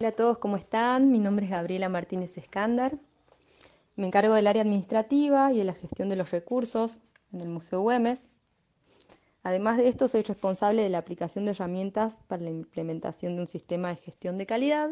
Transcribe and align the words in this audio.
Hola 0.00 0.08
a 0.08 0.12
todos, 0.12 0.38
¿cómo 0.38 0.56
están? 0.56 1.10
Mi 1.10 1.18
nombre 1.18 1.44
es 1.44 1.50
Gabriela 1.50 1.90
Martínez 1.90 2.38
Escándar. 2.38 2.98
Me 3.94 4.06
encargo 4.06 4.34
del 4.34 4.46
área 4.46 4.62
administrativa 4.62 5.52
y 5.52 5.58
de 5.58 5.64
la 5.64 5.74
gestión 5.74 6.08
de 6.08 6.16
los 6.16 6.30
recursos 6.30 6.96
en 7.30 7.42
el 7.42 7.48
Museo 7.48 7.82
Güemes. 7.82 8.20
Además 9.42 9.76
de 9.76 9.88
esto, 9.88 10.08
soy 10.08 10.22
responsable 10.22 10.80
de 10.80 10.88
la 10.88 10.96
aplicación 10.96 11.44
de 11.44 11.50
herramientas 11.50 12.22
para 12.26 12.42
la 12.42 12.48
implementación 12.48 13.36
de 13.36 13.42
un 13.42 13.48
sistema 13.48 13.90
de 13.90 13.96
gestión 13.96 14.38
de 14.38 14.46
calidad. 14.46 14.88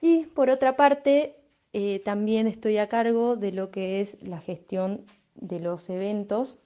Y 0.00 0.24
por 0.24 0.48
otra 0.48 0.74
parte, 0.74 1.36
eh, 1.74 2.00
también 2.02 2.46
estoy 2.46 2.78
a 2.78 2.88
cargo 2.88 3.36
de 3.36 3.52
lo 3.52 3.70
que 3.70 4.00
es 4.00 4.16
la 4.22 4.40
gestión 4.40 5.04
de 5.34 5.60
los 5.60 5.90
eventos, 5.90 6.60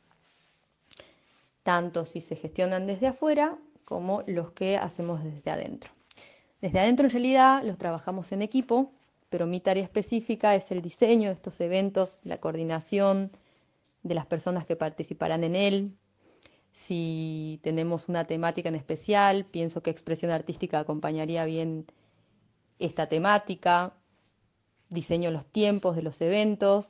tanto 1.64 2.04
si 2.04 2.20
se 2.20 2.36
gestionan 2.36 2.86
desde 2.86 3.08
afuera 3.08 3.58
como 3.90 4.22
los 4.28 4.52
que 4.52 4.76
hacemos 4.76 5.24
desde 5.24 5.50
adentro. 5.50 5.90
Desde 6.60 6.78
adentro 6.78 7.06
en 7.06 7.10
realidad 7.10 7.64
los 7.64 7.76
trabajamos 7.76 8.30
en 8.30 8.40
equipo, 8.40 8.92
pero 9.30 9.48
mi 9.48 9.58
tarea 9.58 9.82
específica 9.82 10.54
es 10.54 10.70
el 10.70 10.80
diseño 10.80 11.28
de 11.28 11.34
estos 11.34 11.60
eventos, 11.60 12.20
la 12.22 12.38
coordinación 12.38 13.32
de 14.04 14.14
las 14.14 14.26
personas 14.26 14.64
que 14.64 14.76
participarán 14.76 15.42
en 15.42 15.56
él. 15.56 15.96
Si 16.72 17.58
tenemos 17.64 18.08
una 18.08 18.26
temática 18.26 18.68
en 18.68 18.76
especial, 18.76 19.44
pienso 19.44 19.82
que 19.82 19.90
expresión 19.90 20.30
artística 20.30 20.78
acompañaría 20.78 21.44
bien 21.44 21.84
esta 22.78 23.08
temática. 23.08 23.92
Diseño 24.88 25.32
los 25.32 25.46
tiempos 25.46 25.96
de 25.96 26.02
los 26.02 26.20
eventos 26.20 26.86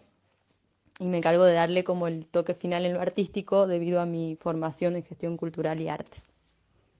y 0.98 1.06
me 1.06 1.16
encargo 1.16 1.44
de 1.44 1.54
darle 1.54 1.82
como 1.82 2.08
el 2.08 2.26
toque 2.26 2.52
final 2.52 2.84
en 2.84 2.92
lo 2.92 3.00
artístico 3.00 3.66
debido 3.66 4.02
a 4.02 4.06
mi 4.06 4.36
formación 4.36 4.96
en 4.96 5.02
gestión 5.02 5.38
cultural 5.38 5.80
y 5.80 5.88
artes. 5.88 6.29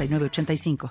85 0.00 0.88